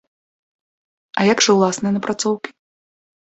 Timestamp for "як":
1.31-1.43